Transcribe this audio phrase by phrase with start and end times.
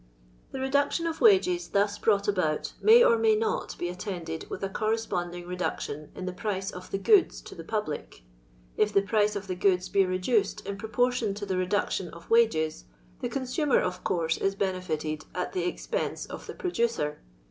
[0.51, 4.67] The reduction of wages thus brought about may or may not be attended with a
[4.67, 8.23] corre sponding reduction in the price of the goods to tho public;
[8.77, 12.85] if the price of the goods be reduced in proportion to the reduction of wages,
[13.19, 17.21] the consumer, of course, is benefitfd at the expense of the producer.